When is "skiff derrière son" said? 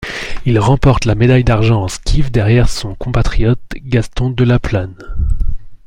1.87-2.95